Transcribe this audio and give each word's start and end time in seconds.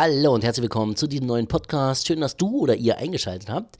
Hallo 0.00 0.32
und 0.32 0.44
herzlich 0.44 0.62
willkommen 0.62 0.94
zu 0.94 1.08
diesem 1.08 1.26
neuen 1.26 1.48
Podcast. 1.48 2.06
Schön, 2.06 2.20
dass 2.20 2.36
du 2.36 2.60
oder 2.60 2.76
ihr 2.76 2.98
eingeschaltet 2.98 3.50
habt. 3.50 3.78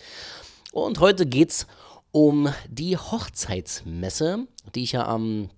Und 0.73 0.99
heute 0.99 1.27
geht 1.27 1.51
es 1.51 1.69
um 2.11 2.53
die 2.69 2.97
Hochzeitsmesse, 2.97 4.49
die 4.75 4.83
ich 4.83 4.91
ja 4.91 5.07
am, 5.07 5.49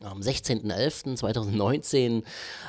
am 0.00 0.20
16.11.2019 0.20 2.22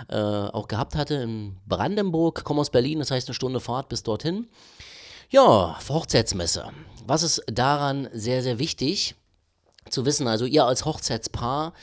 äh, 0.09 0.15
auch 0.15 0.67
gehabt 0.67 0.95
hatte 0.95 1.13
in 1.13 1.57
Brandenburg. 1.67 2.43
Komme 2.43 2.61
aus 2.61 2.71
Berlin, 2.71 2.97
das 2.97 3.11
heißt 3.11 3.27
eine 3.27 3.35
Stunde 3.35 3.59
Fahrt 3.59 3.87
bis 3.87 4.01
dorthin. 4.01 4.47
Ja, 5.29 5.77
Hochzeitsmesse. 5.89 6.71
Was 7.05 7.21
ist 7.21 7.43
daran 7.45 8.09
sehr, 8.13 8.41
sehr 8.41 8.57
wichtig? 8.57 9.13
Zu 9.89 10.05
wissen. 10.05 10.27
Also 10.27 10.45
ihr 10.45 10.65
als 10.65 10.85
Hochzeitspaar 10.85 11.73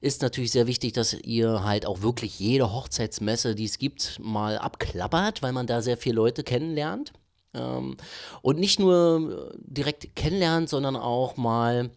ist 0.00 0.22
natürlich 0.22 0.52
sehr 0.52 0.66
wichtig, 0.66 0.92
dass 0.92 1.12
ihr 1.12 1.64
halt 1.64 1.86
auch 1.86 2.02
wirklich 2.02 2.38
jede 2.38 2.72
Hochzeitsmesse, 2.72 3.54
die 3.54 3.64
es 3.64 3.78
gibt, 3.78 4.20
mal 4.22 4.58
abklappert, 4.58 5.42
weil 5.42 5.52
man 5.52 5.66
da 5.66 5.82
sehr 5.82 5.96
viele 5.96 6.16
Leute 6.16 6.44
kennenlernt. 6.44 7.12
Ähm, 7.54 7.96
und 8.42 8.58
nicht 8.58 8.78
nur 8.78 9.54
direkt 9.58 10.14
kennenlernt, 10.14 10.68
sondern 10.68 10.96
auch 10.96 11.36
mal 11.36 11.90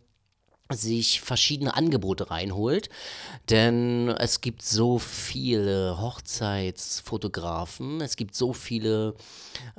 sich 0.74 1.22
verschiedene 1.22 1.76
Angebote 1.76 2.32
reinholt, 2.32 2.90
denn 3.50 4.08
es 4.08 4.42
gibt 4.42 4.62
so 4.62 5.00
viele 5.00 6.00
Hochzeitsfotografen, 6.00 8.02
es 8.02 8.16
gibt 8.16 8.36
so 8.36 8.54
viele 8.54 9.16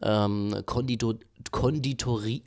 ähm, 0.03 0.63
Konditor 0.67 1.15
Konditori 1.51 2.43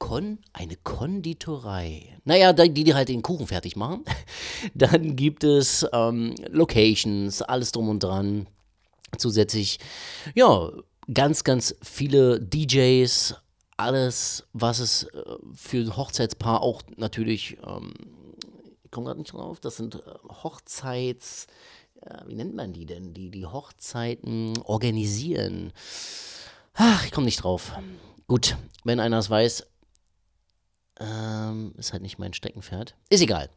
Kon 0.00 0.38
eine 0.52 0.76
Konditorei. 0.76 2.18
Naja, 2.24 2.52
die, 2.52 2.84
die 2.84 2.94
halt 2.94 3.10
den 3.10 3.22
Kuchen 3.22 3.46
fertig 3.46 3.76
machen. 3.76 4.04
Dann 4.74 5.14
gibt 5.14 5.44
es 5.44 5.86
ähm, 5.92 6.34
Locations, 6.48 7.42
alles 7.42 7.70
drum 7.70 7.88
und 7.88 8.02
dran. 8.02 8.48
Zusätzlich, 9.18 9.78
ja, 10.34 10.70
ganz, 11.12 11.44
ganz 11.44 11.76
viele 11.82 12.40
DJs, 12.40 13.36
alles, 13.76 14.44
was 14.52 14.78
es 14.78 15.04
äh, 15.04 15.22
für 15.54 15.78
ein 15.78 15.96
Hochzeitspaar 15.96 16.62
auch 16.62 16.82
natürlich, 16.96 17.58
ähm, 17.66 17.92
ich 18.84 18.90
komme 18.90 19.06
gerade 19.06 19.20
nicht 19.20 19.32
drauf, 19.32 19.60
das 19.60 19.76
sind 19.76 19.96
äh, 19.96 20.00
Hochzeits, 20.42 21.46
äh, 22.00 22.18
wie 22.26 22.34
nennt 22.34 22.54
man 22.54 22.72
die 22.72 22.86
denn, 22.86 23.12
die 23.12 23.30
die 23.30 23.46
Hochzeiten 23.46 24.56
organisieren. 24.64 25.72
Ach, 26.74 27.04
ich 27.04 27.12
komme 27.12 27.26
nicht 27.26 27.42
drauf. 27.42 27.72
Gut, 28.26 28.56
wenn 28.84 29.00
einer 29.00 29.18
es 29.18 29.28
weiß, 29.28 29.66
ähm, 31.00 31.72
ist 31.76 31.92
halt 31.92 32.02
nicht 32.02 32.18
mein 32.18 32.32
Steckenpferd. 32.32 32.94
Ist 33.08 33.22
egal. 33.22 33.48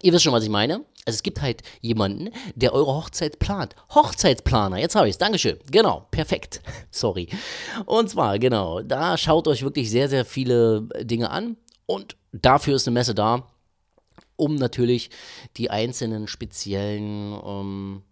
Ihr 0.00 0.12
wisst 0.12 0.24
schon, 0.24 0.32
was 0.32 0.44
ich 0.44 0.50
meine. 0.50 0.84
Also 1.04 1.16
es 1.16 1.22
gibt 1.22 1.42
halt 1.42 1.62
jemanden, 1.80 2.30
der 2.54 2.72
eure 2.72 2.94
Hochzeit 2.94 3.38
plant. 3.38 3.76
Hochzeitsplaner, 3.94 4.78
jetzt 4.78 4.94
habe 4.94 5.08
ich 5.08 5.14
es. 5.14 5.18
Dankeschön. 5.18 5.58
Genau, 5.70 6.06
perfekt. 6.10 6.62
Sorry. 6.90 7.28
Und 7.84 8.08
zwar, 8.08 8.38
genau, 8.38 8.80
da 8.80 9.16
schaut 9.16 9.48
euch 9.48 9.62
wirklich 9.62 9.90
sehr, 9.90 10.08
sehr 10.08 10.24
viele 10.24 10.88
Dinge 11.00 11.30
an. 11.30 11.56
Und 11.86 12.16
dafür 12.32 12.76
ist 12.76 12.86
eine 12.86 12.94
Messe 12.94 13.14
da, 13.14 13.46
um 14.36 14.54
natürlich 14.54 15.10
die 15.56 15.70
einzelnen 15.70 16.26
speziellen 16.26 17.38
ähm, 17.44 18.02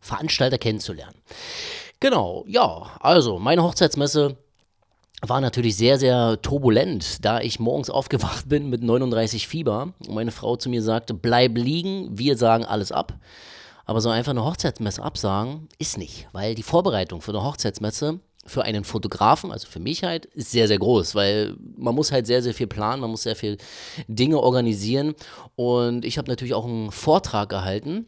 Veranstalter 0.00 0.58
kennenzulernen. 0.58 1.16
Genau, 2.00 2.44
ja, 2.46 2.90
also 3.00 3.38
meine 3.38 3.62
Hochzeitsmesse 3.62 4.36
war 5.22 5.40
natürlich 5.40 5.76
sehr, 5.76 5.98
sehr 5.98 6.42
turbulent, 6.42 7.24
da 7.24 7.40
ich 7.40 7.60
morgens 7.60 7.90
aufgewacht 7.90 8.48
bin 8.48 8.68
mit 8.68 8.82
39 8.82 9.46
Fieber. 9.46 9.94
Und 10.06 10.14
meine 10.14 10.32
Frau 10.32 10.56
zu 10.56 10.68
mir 10.68 10.82
sagte, 10.82 11.14
bleib 11.14 11.56
liegen, 11.56 12.18
wir 12.18 12.36
sagen 12.36 12.64
alles 12.64 12.90
ab. 12.90 13.14
Aber 13.84 14.00
so 14.00 14.10
einfach 14.10 14.30
eine 14.30 14.44
Hochzeitsmesse 14.44 15.02
absagen 15.02 15.68
ist 15.78 15.98
nicht, 15.98 16.28
weil 16.32 16.54
die 16.54 16.62
Vorbereitung 16.62 17.20
für 17.20 17.32
eine 17.32 17.44
Hochzeitsmesse 17.44 18.20
für 18.44 18.64
einen 18.64 18.84
Fotografen, 18.84 19.52
also 19.52 19.68
für 19.68 19.78
mich 19.78 20.02
halt, 20.02 20.26
ist 20.26 20.50
sehr, 20.50 20.66
sehr 20.66 20.78
groß, 20.78 21.14
weil 21.14 21.54
man 21.76 21.94
muss 21.94 22.10
halt 22.10 22.26
sehr, 22.26 22.42
sehr 22.42 22.54
viel 22.54 22.66
planen, 22.66 23.00
man 23.00 23.10
muss 23.10 23.22
sehr 23.22 23.36
viel 23.36 23.56
Dinge 24.08 24.40
organisieren. 24.40 25.14
Und 25.54 26.04
ich 26.04 26.18
habe 26.18 26.28
natürlich 26.28 26.54
auch 26.54 26.64
einen 26.64 26.90
Vortrag 26.90 27.48
gehalten 27.48 28.06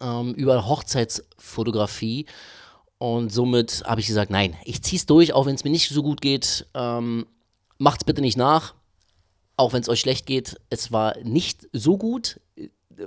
ähm, 0.00 0.34
über 0.34 0.68
Hochzeitsfotografie 0.68 2.26
und 3.00 3.32
somit 3.32 3.82
habe 3.86 4.02
ich 4.02 4.06
gesagt, 4.06 4.30
nein, 4.30 4.54
ich 4.62 4.82
ziehe 4.82 4.98
es 4.98 5.06
durch, 5.06 5.32
auch 5.32 5.46
wenn 5.46 5.54
es 5.54 5.64
mir 5.64 5.70
nicht 5.70 5.88
so 5.88 6.02
gut 6.02 6.20
geht. 6.20 6.66
Ähm, 6.74 7.26
es 7.78 8.04
bitte 8.04 8.20
nicht 8.20 8.36
nach, 8.36 8.74
auch 9.56 9.72
wenn 9.72 9.80
es 9.80 9.88
euch 9.88 10.00
schlecht 10.00 10.26
geht. 10.26 10.60
Es 10.68 10.92
war 10.92 11.16
nicht 11.22 11.66
so 11.72 11.96
gut, 11.96 12.40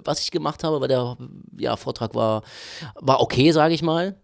was 0.04 0.20
ich 0.22 0.32
gemacht 0.32 0.64
habe, 0.64 0.82
weil 0.82 0.88
der 0.88 1.16
ja, 1.60 1.76
Vortrag 1.78 2.16
war, 2.16 2.42
war 2.96 3.22
okay, 3.22 3.52
sage 3.52 3.76
ich 3.76 3.84
mal. 3.84 4.16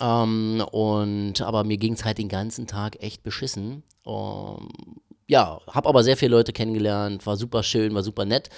Ähm, 0.00 0.64
und 0.72 1.40
aber 1.40 1.62
mir 1.62 1.76
ging 1.76 1.92
es 1.92 2.04
halt 2.04 2.18
den 2.18 2.28
ganzen 2.28 2.66
Tag 2.66 3.00
echt 3.00 3.22
beschissen. 3.22 3.84
Um, 4.02 4.70
ja, 5.28 5.60
habe 5.68 5.88
aber 5.88 6.02
sehr 6.02 6.16
viele 6.16 6.34
Leute 6.34 6.52
kennengelernt, 6.52 7.24
war 7.26 7.36
super 7.36 7.62
schön, 7.62 7.94
war 7.94 8.02
super 8.02 8.24
nett. 8.24 8.48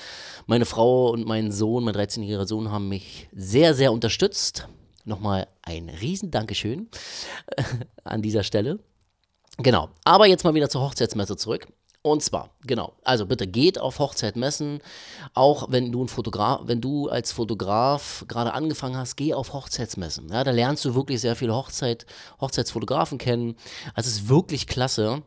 Meine 0.46 0.64
Frau 0.64 1.10
und 1.10 1.26
mein 1.26 1.52
Sohn, 1.52 1.84
mein 1.84 1.94
13-jähriger 1.94 2.46
Sohn, 2.46 2.70
haben 2.70 2.88
mich 2.88 3.28
sehr, 3.32 3.74
sehr 3.74 3.92
unterstützt 3.92 4.66
nochmal 5.04 5.46
ein 5.62 5.88
riesen 5.88 6.30
Dankeschön 6.30 6.88
äh, 7.56 7.62
an 8.04 8.22
dieser 8.22 8.42
Stelle. 8.42 8.78
Genau, 9.58 9.90
aber 10.04 10.26
jetzt 10.26 10.44
mal 10.44 10.54
wieder 10.54 10.70
zur 10.70 10.82
Hochzeitsmesse 10.82 11.36
zurück. 11.36 11.68
Und 12.04 12.20
zwar, 12.20 12.50
genau, 12.66 12.94
also 13.04 13.26
bitte 13.26 13.46
geht 13.46 13.80
auf 13.80 14.00
Hochzeitmessen, 14.00 14.80
auch 15.34 15.70
wenn 15.70 15.92
du 15.92 16.02
ein 16.02 16.08
Fotograf, 16.08 16.62
wenn 16.64 16.80
du 16.80 17.08
als 17.08 17.30
Fotograf 17.30 18.24
gerade 18.26 18.54
angefangen 18.54 18.96
hast, 18.96 19.14
geh 19.14 19.34
auf 19.34 19.52
Hochzeitsmessen. 19.52 20.28
Ja, 20.30 20.42
da 20.42 20.50
lernst 20.50 20.84
du 20.84 20.96
wirklich 20.96 21.20
sehr 21.20 21.36
viele 21.36 21.54
Hochzeit, 21.54 22.04
Hochzeitsfotografen 22.40 23.18
kennen. 23.18 23.54
Also 23.94 24.08
es 24.08 24.16
ist 24.16 24.28
wirklich 24.28 24.66
klasse. 24.66 25.22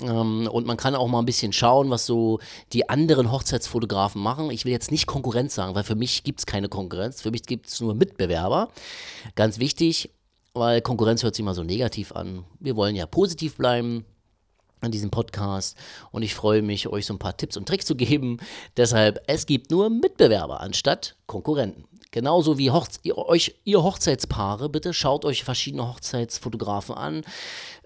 Ähm, 0.00 0.48
und 0.50 0.66
man 0.66 0.76
kann 0.76 0.94
auch 0.94 1.08
mal 1.08 1.20
ein 1.20 1.26
bisschen 1.26 1.52
schauen, 1.52 1.90
was 1.90 2.06
so 2.06 2.38
die 2.72 2.88
anderen 2.88 3.32
Hochzeitsfotografen 3.32 4.22
machen. 4.22 4.50
Ich 4.50 4.64
will 4.64 4.72
jetzt 4.72 4.90
nicht 4.90 5.06
Konkurrenz 5.06 5.54
sagen, 5.54 5.74
weil 5.74 5.84
für 5.84 5.94
mich 5.94 6.24
gibt 6.24 6.40
es 6.40 6.46
keine 6.46 6.68
Konkurrenz. 6.68 7.22
Für 7.22 7.30
mich 7.30 7.42
gibt 7.42 7.68
es 7.68 7.80
nur 7.80 7.94
Mitbewerber. 7.94 8.68
Ganz 9.34 9.58
wichtig, 9.58 10.10
weil 10.54 10.80
Konkurrenz 10.80 11.22
hört 11.22 11.34
sich 11.34 11.42
immer 11.42 11.54
so 11.54 11.64
negativ 11.64 12.12
an. 12.12 12.44
Wir 12.58 12.76
wollen 12.76 12.96
ja 12.96 13.06
positiv 13.06 13.56
bleiben 13.56 14.04
an 14.80 14.90
diesem 14.90 15.10
Podcast 15.10 15.76
und 16.10 16.22
ich 16.22 16.34
freue 16.34 16.62
mich, 16.62 16.88
euch 16.88 17.06
so 17.06 17.14
ein 17.14 17.18
paar 17.18 17.36
Tipps 17.36 17.56
und 17.56 17.66
Tricks 17.66 17.86
zu 17.86 17.96
geben. 17.96 18.38
Deshalb, 18.76 19.22
es 19.26 19.46
gibt 19.46 19.70
nur 19.70 19.90
Mitbewerber 19.90 20.60
anstatt 20.60 21.16
Konkurrenten. 21.26 21.84
Genauso 22.12 22.58
wie 22.58 22.72
Hochze 22.72 22.98
ihr, 23.04 23.16
euch, 23.18 23.54
ihr 23.64 23.82
Hochzeitspaare, 23.84 24.68
bitte 24.68 24.92
schaut 24.92 25.24
euch 25.24 25.44
verschiedene 25.44 25.86
Hochzeitsfotografen 25.86 26.96
an, 26.96 27.22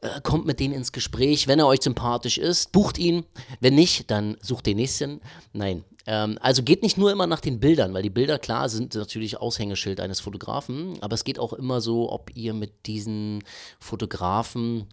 äh, 0.00 0.20
kommt 0.22 0.46
mit 0.46 0.60
denen 0.60 0.72
ins 0.72 0.92
Gespräch. 0.92 1.46
Wenn 1.46 1.58
er 1.58 1.66
euch 1.66 1.82
sympathisch 1.82 2.38
ist, 2.38 2.72
bucht 2.72 2.96
ihn. 2.96 3.24
Wenn 3.60 3.74
nicht, 3.74 4.10
dann 4.10 4.38
sucht 4.40 4.64
den 4.64 4.78
nächsten. 4.78 5.20
Nein. 5.52 5.84
Ähm, 6.06 6.38
also 6.40 6.62
geht 6.62 6.82
nicht 6.82 6.96
nur 6.96 7.12
immer 7.12 7.26
nach 7.26 7.40
den 7.40 7.60
Bildern, 7.60 7.92
weil 7.92 8.02
die 8.02 8.10
Bilder, 8.10 8.38
klar, 8.38 8.68
sind 8.70 8.94
natürlich 8.94 9.38
Aushängeschild 9.38 10.00
eines 10.00 10.20
Fotografen, 10.20 10.98
aber 11.02 11.14
es 11.14 11.24
geht 11.24 11.38
auch 11.38 11.52
immer 11.52 11.80
so, 11.80 12.10
ob 12.10 12.34
ihr 12.34 12.54
mit 12.54 12.86
diesen 12.86 13.42
Fotografen 13.78 14.86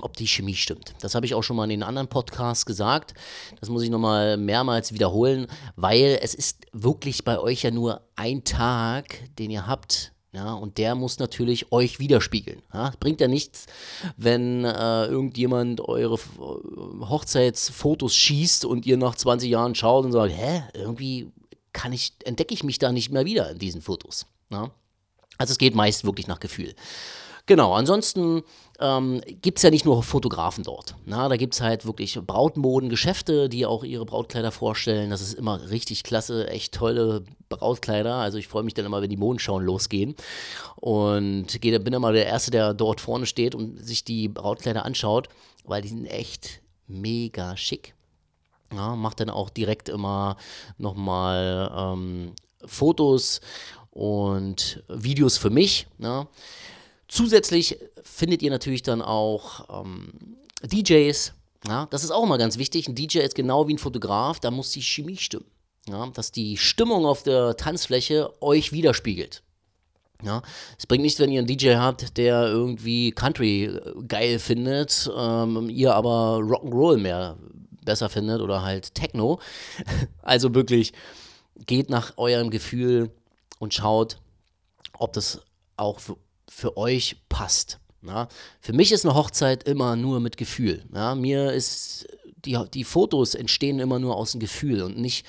ob 0.00 0.16
die 0.16 0.26
Chemie 0.26 0.54
stimmt. 0.54 0.94
Das 1.00 1.14
habe 1.14 1.26
ich 1.26 1.34
auch 1.34 1.42
schon 1.42 1.56
mal 1.56 1.64
in 1.64 1.70
den 1.70 1.82
anderen 1.82 2.08
Podcasts 2.08 2.64
gesagt. 2.64 3.14
Das 3.60 3.68
muss 3.68 3.82
ich 3.82 3.90
nochmal 3.90 4.36
mehrmals 4.36 4.92
wiederholen, 4.92 5.46
weil 5.76 6.18
es 6.22 6.34
ist 6.34 6.66
wirklich 6.72 7.24
bei 7.24 7.38
euch 7.38 7.62
ja 7.62 7.70
nur 7.70 8.00
ein 8.16 8.44
Tag, 8.44 9.18
den 9.38 9.50
ihr 9.50 9.66
habt. 9.66 10.12
Ja, 10.34 10.54
und 10.54 10.78
der 10.78 10.94
muss 10.94 11.18
natürlich 11.18 11.72
euch 11.72 11.98
widerspiegeln. 11.98 12.62
Ja, 12.72 12.94
bringt 12.98 13.20
ja 13.20 13.28
nichts, 13.28 13.66
wenn 14.16 14.64
äh, 14.64 15.04
irgendjemand 15.04 15.82
eure 15.82 16.18
Hochzeitsfotos 16.18 18.16
schießt 18.16 18.64
und 18.64 18.86
ihr 18.86 18.96
nach 18.96 19.14
20 19.14 19.50
Jahren 19.50 19.74
schaut 19.74 20.06
und 20.06 20.12
sagt, 20.12 20.32
hä, 20.34 20.62
irgendwie 20.72 21.30
kann 21.74 21.92
ich, 21.92 22.14
entdecke 22.24 22.54
ich 22.54 22.64
mich 22.64 22.78
da 22.78 22.92
nicht 22.92 23.10
mehr 23.10 23.26
wieder 23.26 23.50
in 23.50 23.58
diesen 23.58 23.82
Fotos. 23.82 24.26
Ja? 24.50 24.70
Also 25.36 25.52
es 25.52 25.58
geht 25.58 25.74
meist 25.74 26.04
wirklich 26.04 26.28
nach 26.28 26.40
Gefühl. 26.40 26.74
Genau, 27.52 27.74
ansonsten 27.74 28.44
ähm, 28.80 29.20
gibt 29.42 29.58
es 29.58 29.62
ja 29.62 29.68
nicht 29.68 29.84
nur 29.84 30.02
Fotografen 30.02 30.64
dort. 30.64 30.94
Na, 31.04 31.28
da 31.28 31.36
gibt 31.36 31.52
es 31.52 31.60
halt 31.60 31.84
wirklich 31.84 32.18
Brautmodengeschäfte, 32.18 33.50
die 33.50 33.66
auch 33.66 33.84
ihre 33.84 34.06
Brautkleider 34.06 34.50
vorstellen. 34.50 35.10
Das 35.10 35.20
ist 35.20 35.34
immer 35.34 35.68
richtig 35.68 36.02
klasse, 36.02 36.48
echt 36.48 36.72
tolle 36.72 37.24
Brautkleider. 37.50 38.14
Also 38.14 38.38
ich 38.38 38.48
freue 38.48 38.62
mich 38.62 38.72
dann 38.72 38.86
immer, 38.86 39.02
wenn 39.02 39.10
die 39.10 39.18
Modenschauen 39.18 39.62
losgehen. 39.62 40.14
Und 40.76 41.60
bin 41.60 41.92
immer 41.92 42.12
der 42.12 42.24
Erste, 42.24 42.50
der 42.50 42.72
dort 42.72 43.02
vorne 43.02 43.26
steht 43.26 43.54
und 43.54 43.84
sich 43.84 44.02
die 44.02 44.28
Brautkleider 44.28 44.86
anschaut, 44.86 45.28
weil 45.64 45.82
die 45.82 45.88
sind 45.88 46.06
echt 46.06 46.62
mega 46.86 47.54
schick. 47.58 47.94
Ja, 48.72 48.96
macht 48.96 49.20
dann 49.20 49.28
auch 49.28 49.50
direkt 49.50 49.90
immer 49.90 50.38
nochmal 50.78 51.70
ähm, 51.76 52.32
Fotos 52.64 53.42
und 53.90 54.82
Videos 54.88 55.36
für 55.36 55.50
mich. 55.50 55.86
Ja. 55.98 56.28
Zusätzlich 57.12 57.76
findet 58.02 58.40
ihr 58.40 58.50
natürlich 58.50 58.80
dann 58.80 59.02
auch 59.02 59.84
ähm, 59.84 60.14
DJs. 60.62 61.34
Ja, 61.68 61.86
das 61.90 62.04
ist 62.04 62.10
auch 62.10 62.22
immer 62.22 62.38
ganz 62.38 62.56
wichtig. 62.56 62.88
Ein 62.88 62.94
DJ 62.94 63.18
ist 63.18 63.34
genau 63.34 63.68
wie 63.68 63.74
ein 63.74 63.78
Fotograf, 63.78 64.40
da 64.40 64.50
muss 64.50 64.70
die 64.70 64.80
Chemie 64.80 65.18
stimmen. 65.18 65.44
Ja, 65.86 66.06
dass 66.06 66.32
die 66.32 66.56
Stimmung 66.56 67.04
auf 67.04 67.22
der 67.22 67.58
Tanzfläche 67.58 68.32
euch 68.40 68.72
widerspiegelt. 68.72 69.42
Ja, 70.22 70.40
es 70.78 70.86
bringt 70.86 71.02
nichts, 71.02 71.20
wenn 71.20 71.30
ihr 71.30 71.40
einen 71.40 71.48
DJ 71.48 71.74
habt, 71.74 72.16
der 72.16 72.46
irgendwie 72.46 73.10
Country 73.10 73.64
äh, 73.64 73.92
geil 74.08 74.38
findet, 74.38 75.10
ähm, 75.14 75.68
ihr 75.68 75.94
aber 75.94 76.38
Rock'n'Roll 76.38 76.96
mehr 76.96 77.36
besser 77.84 78.08
findet 78.08 78.40
oder 78.40 78.62
halt 78.62 78.94
Techno. 78.94 79.38
Also 80.22 80.54
wirklich, 80.54 80.94
geht 81.66 81.90
nach 81.90 82.16
eurem 82.16 82.48
Gefühl 82.48 83.10
und 83.58 83.74
schaut, 83.74 84.16
ob 84.94 85.12
das 85.12 85.42
auch 85.76 86.00
für, 86.54 86.76
euch 86.76 87.16
passt. 87.28 87.78
Ja, 88.04 88.28
für 88.60 88.72
mich 88.72 88.90
ist 88.90 89.04
eine 89.04 89.14
Hochzeit 89.14 89.62
immer 89.62 89.94
nur 89.96 90.20
mit 90.20 90.36
Gefühl. 90.36 90.84
Ja, 90.92 91.14
mir 91.14 91.52
ist 91.52 92.06
die, 92.44 92.58
die 92.74 92.84
Fotos 92.84 93.34
entstehen 93.34 93.78
immer 93.78 93.98
nur 93.98 94.16
aus 94.16 94.32
dem 94.32 94.40
Gefühl 94.40 94.82
und 94.82 94.98
nicht 94.98 95.24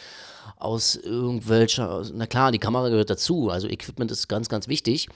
aus 0.57 0.95
irgendwelcher, 0.95 2.03
na 2.13 2.25
klar, 2.25 2.51
die 2.51 2.59
Kamera 2.59 2.89
gehört 2.89 3.09
dazu, 3.09 3.49
also 3.49 3.67
Equipment 3.67 4.09
ist 4.11 4.27
ganz, 4.27 4.49
ganz 4.49 4.67
wichtig, 4.67 5.07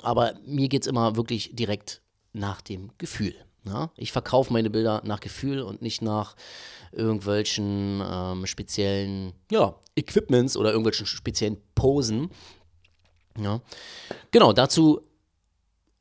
aber 0.00 0.34
mir 0.46 0.68
geht 0.68 0.82
es 0.82 0.86
immer 0.86 1.16
wirklich 1.16 1.54
direkt 1.54 2.00
nach 2.32 2.62
dem 2.62 2.90
Gefühl. 2.96 3.34
Ja? 3.64 3.90
Ich 3.96 4.12
verkaufe 4.12 4.52
meine 4.52 4.70
Bilder 4.70 5.02
nach 5.04 5.20
Gefühl 5.20 5.60
und 5.60 5.82
nicht 5.82 6.00
nach 6.00 6.36
irgendwelchen 6.92 8.02
ähm, 8.04 8.46
speziellen 8.46 9.34
ja, 9.50 9.74
Equipments 9.94 10.56
oder 10.56 10.70
irgendwelchen 10.70 11.06
speziellen 11.06 11.58
Posen. 11.74 12.30
Ja. 13.38 13.60
Genau, 14.30 14.52
dazu 14.52 15.02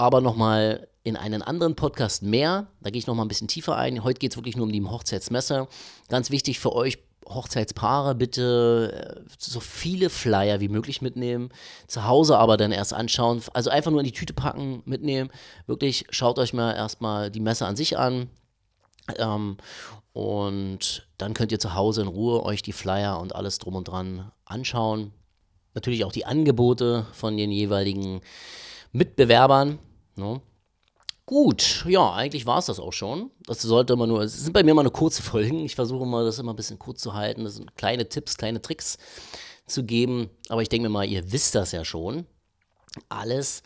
aber 0.01 0.19
nochmal 0.19 0.87
in 1.03 1.15
einen 1.15 1.41
anderen 1.41 1.75
Podcast 1.75 2.23
mehr. 2.23 2.67
Da 2.81 2.89
gehe 2.89 2.99
ich 2.99 3.07
nochmal 3.07 3.25
ein 3.25 3.29
bisschen 3.29 3.47
tiefer 3.47 3.77
ein. 3.77 4.03
Heute 4.03 4.19
geht 4.19 4.31
es 4.31 4.37
wirklich 4.37 4.57
nur 4.57 4.65
um 4.65 4.71
die 4.71 4.83
Hochzeitsmesse. 4.83 5.67
Ganz 6.09 6.31
wichtig 6.31 6.59
für 6.59 6.73
euch, 6.73 6.97
Hochzeitspaare, 7.29 8.15
bitte 8.15 9.21
äh, 9.21 9.29
so 9.37 9.59
viele 9.59 10.09
Flyer 10.09 10.59
wie 10.59 10.69
möglich 10.69 11.01
mitnehmen. 11.03 11.49
Zu 11.87 12.05
Hause 12.07 12.37
aber 12.37 12.57
dann 12.57 12.71
erst 12.71 12.93
anschauen. 12.93 13.43
Also 13.53 13.69
einfach 13.69 13.91
nur 13.91 13.99
in 13.99 14.07
die 14.07 14.11
Tüte 14.11 14.33
packen, 14.33 14.81
mitnehmen. 14.85 15.29
Wirklich 15.67 16.05
schaut 16.09 16.39
euch 16.39 16.53
mal 16.53 16.73
erstmal 16.73 17.29
die 17.29 17.39
Messe 17.39 17.67
an 17.67 17.75
sich 17.75 17.97
an. 17.97 18.29
Ähm, 19.17 19.57
und 20.13 21.07
dann 21.17 21.35
könnt 21.35 21.51
ihr 21.51 21.59
zu 21.59 21.75
Hause 21.75 22.01
in 22.01 22.07
Ruhe 22.07 22.43
euch 22.43 22.63
die 22.63 22.73
Flyer 22.73 23.19
und 23.19 23.35
alles 23.35 23.59
drum 23.59 23.75
und 23.75 23.87
dran 23.87 24.31
anschauen. 24.45 25.13
Natürlich 25.75 26.05
auch 26.05 26.11
die 26.11 26.25
Angebote 26.25 27.05
von 27.13 27.37
den 27.37 27.51
jeweiligen 27.51 28.21
Mitbewerbern. 28.91 29.79
Ne? 30.21 30.41
Gut, 31.25 31.85
ja, 31.87 32.13
eigentlich 32.13 32.45
war 32.45 32.59
es 32.59 32.65
das 32.65 32.79
auch 32.79 32.93
schon. 32.93 33.31
Das 33.45 33.61
sollte 33.61 33.93
immer 33.93 34.07
nur, 34.07 34.21
es 34.21 34.43
sind 34.43 34.53
bei 34.53 34.63
mir 34.63 34.71
immer 34.71 34.83
nur 34.83 34.91
kurze 34.91 35.21
Folgen. 35.23 35.59
Ich 35.59 35.75
versuche 35.75 36.05
mal, 36.05 36.25
das 36.25 36.39
immer 36.39 36.53
ein 36.53 36.57
bisschen 36.57 36.79
kurz 36.79 37.01
zu 37.01 37.13
halten. 37.13 37.43
Das 37.43 37.55
sind 37.55 37.75
kleine 37.77 38.07
Tipps, 38.09 38.37
kleine 38.37 38.61
Tricks 38.61 38.97
zu 39.65 39.83
geben. 39.83 40.29
Aber 40.49 40.61
ich 40.61 40.69
denke 40.69 40.89
mir 40.89 40.93
mal, 40.93 41.05
ihr 41.07 41.31
wisst 41.31 41.55
das 41.55 41.71
ja 41.71 41.85
schon. 41.85 42.25
Alles. 43.09 43.63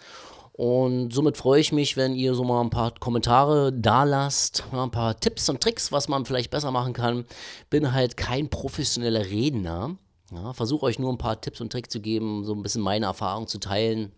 Und 0.53 1.11
somit 1.11 1.35
freue 1.37 1.59
ich 1.59 1.73
mich, 1.73 1.97
wenn 1.97 2.15
ihr 2.15 2.33
so 2.33 2.43
mal 2.43 2.61
ein 2.61 2.69
paar 2.69 2.93
Kommentare 2.97 3.73
da 3.73 4.03
lasst, 4.03 4.63
ein 4.71 4.91
paar 4.91 5.19
Tipps 5.19 5.49
und 5.49 5.61
Tricks, 5.61 5.91
was 5.91 6.07
man 6.07 6.25
vielleicht 6.25 6.51
besser 6.51 6.71
machen 6.71 6.93
kann. 6.93 7.25
Bin 7.69 7.91
halt 7.91 8.15
kein 8.15 8.49
professioneller 8.49 9.25
Redner. 9.25 9.97
Ja, 10.31 10.53
Versuche 10.53 10.85
euch 10.85 10.99
nur 10.99 11.11
ein 11.11 11.17
paar 11.17 11.41
Tipps 11.41 11.61
und 11.61 11.71
Tricks 11.71 11.89
zu 11.89 11.99
geben, 11.99 12.45
so 12.45 12.53
ein 12.53 12.63
bisschen 12.63 12.81
meine 12.81 13.07
Erfahrung 13.07 13.47
zu 13.47 13.57
teilen. 13.59 14.13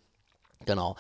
Genau. 0.68 0.96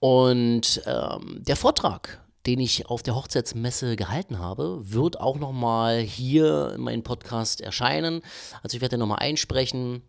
Und 0.00 0.82
ähm, 0.86 1.42
der 1.46 1.56
Vortrag, 1.56 2.20
den 2.46 2.58
ich 2.58 2.86
auf 2.86 3.02
der 3.02 3.14
Hochzeitsmesse 3.14 3.94
gehalten 3.94 4.38
habe, 4.38 4.80
wird 4.82 5.20
auch 5.20 5.38
nochmal 5.38 6.00
hier 6.00 6.72
in 6.74 6.80
meinem 6.80 7.04
Podcast 7.04 7.60
erscheinen. 7.60 8.22
Also 8.62 8.76
ich 8.76 8.80
werde 8.80 8.98
nochmal 8.98 9.20
einsprechen 9.20 10.02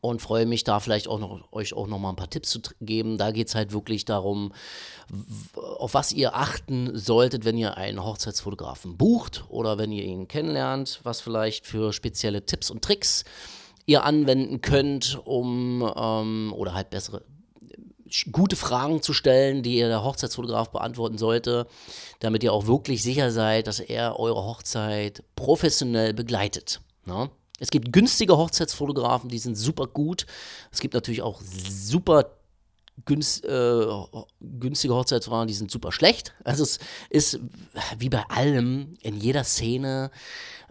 und 0.00 0.20
freue 0.20 0.46
mich 0.46 0.62
da 0.62 0.78
vielleicht 0.78 1.08
auch 1.08 1.18
noch, 1.18 1.52
euch 1.52 1.74
auch 1.74 1.86
nochmal 1.86 2.12
ein 2.12 2.16
paar 2.16 2.30
Tipps 2.30 2.50
zu 2.50 2.60
geben. 2.80 3.18
Da 3.18 3.30
geht 3.30 3.48
es 3.48 3.54
halt 3.54 3.72
wirklich 3.72 4.04
darum, 4.04 4.52
auf 5.54 5.94
was 5.94 6.12
ihr 6.12 6.36
achten 6.36 6.96
solltet, 6.96 7.44
wenn 7.44 7.56
ihr 7.56 7.76
einen 7.76 8.04
Hochzeitsfotografen 8.04 8.96
bucht 8.96 9.44
oder 9.48 9.78
wenn 9.78 9.90
ihr 9.90 10.04
ihn 10.04 10.28
kennenlernt, 10.28 11.00
was 11.02 11.20
vielleicht 11.20 11.66
für 11.66 11.92
spezielle 11.92 12.44
Tipps 12.44 12.70
und 12.70 12.82
Tricks 12.82 13.24
ihr 13.86 14.04
anwenden 14.04 14.60
könnt, 14.60 15.18
um 15.24 15.90
ähm, 15.96 16.52
oder 16.54 16.74
halt 16.74 16.90
bessere 16.90 17.22
gute 18.32 18.56
Fragen 18.56 19.02
zu 19.02 19.12
stellen, 19.12 19.62
die 19.62 19.76
ihr 19.78 19.88
der 19.88 20.04
Hochzeitsfotograf 20.04 20.70
beantworten 20.70 21.18
sollte, 21.18 21.66
damit 22.20 22.42
ihr 22.42 22.52
auch 22.52 22.66
wirklich 22.66 23.02
sicher 23.02 23.30
seid, 23.30 23.66
dass 23.66 23.80
er 23.80 24.18
eure 24.18 24.44
Hochzeit 24.44 25.22
professionell 25.34 26.14
begleitet. 26.14 26.80
Ne? 27.04 27.30
Es 27.58 27.70
gibt 27.70 27.92
günstige 27.92 28.36
Hochzeitsfotografen, 28.36 29.28
die 29.28 29.38
sind 29.38 29.56
super 29.56 29.86
gut. 29.86 30.26
Es 30.70 30.80
gibt 30.80 30.94
natürlich 30.94 31.22
auch 31.22 31.40
super 31.42 32.36
günst, 33.04 33.44
äh, 33.44 33.86
günstige 34.40 34.94
Hochzeitsfotografen, 34.94 35.48
die 35.48 35.54
sind 35.54 35.70
super 35.70 35.92
schlecht. 35.92 36.34
Also 36.44 36.62
es 36.62 36.78
ist 37.10 37.40
wie 37.98 38.08
bei 38.08 38.24
allem 38.28 38.96
in 39.00 39.16
jeder 39.20 39.44
Szene 39.44 40.10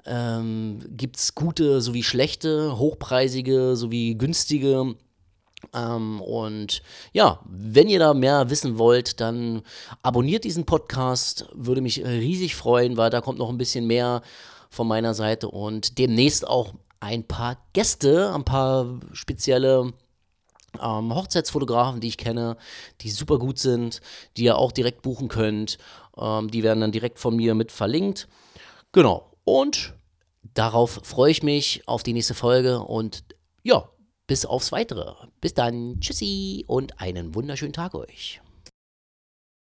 ähm, 0.06 0.80
gibt 0.90 1.18
es 1.18 1.36
gute 1.36 1.82
sowie 1.82 2.04
schlechte, 2.04 2.78
hochpreisige 2.78 3.76
sowie 3.76 4.16
günstige 4.16 4.96
ähm, 5.76 6.22
und 6.22 6.82
ja, 7.12 7.40
wenn 7.46 7.90
ihr 7.90 8.00
da 8.00 8.14
mehr 8.14 8.50
wissen 8.50 8.78
wollt, 8.78 9.20
dann 9.20 9.62
abonniert 10.02 10.44
diesen 10.44 10.66
Podcast. 10.66 11.48
Würde 11.54 11.82
mich 11.82 12.04
riesig 12.04 12.56
freuen, 12.56 12.98
weil 12.98 13.10
da 13.10 13.22
kommt 13.22 13.40
noch 13.40 13.50
ein 13.50 13.58
bisschen 13.58 13.86
mehr 13.86 14.22
von 14.70 14.88
meiner 14.88 15.14
Seite 15.14 15.50
und 15.50 15.98
demnächst 15.98 16.48
auch 16.48 16.74
ein 17.00 17.24
paar 17.24 17.58
Gäste, 17.74 18.34
ein 18.34 18.46
paar 18.46 19.00
spezielle 19.14 19.94
ähm, 20.82 21.14
Hochzeitsfotografen, 21.14 22.02
die 22.02 22.08
ich 22.08 22.18
kenne, 22.18 22.58
die 23.02 23.10
super 23.10 23.38
gut 23.38 23.60
sind, 23.60 24.02
die 24.38 24.46
ihr 24.46 24.58
auch 24.58 24.72
direkt 24.72 25.02
buchen 25.02 25.28
könnt. 25.28 25.78
Ähm, 26.18 26.50
die 26.50 26.64
werden 26.64 26.82
dann 26.82 26.92
direkt 26.92 27.20
von 27.20 27.36
mir 27.36 27.56
mit 27.56 27.72
verlinkt. 27.72 28.28
Genau. 28.92 29.32
Und 29.44 29.94
darauf 30.54 31.02
freue 31.04 31.32
ich 31.32 31.44
mich 31.44 31.84
auf 31.88 32.04
die 32.04 32.14
nächste 32.14 32.34
Folge 32.34 32.80
und 32.80 33.24
ja, 33.64 33.90
bis 34.28 34.46
aufs 34.46 34.72
Weitere. 34.72 35.14
Bis 35.42 35.54
dann. 35.54 36.00
Tschüssi 36.00 36.66
und 36.68 37.00
einen 37.00 37.36
wunderschönen 37.36 37.74
Tag 37.74 37.96
euch. 37.96 38.42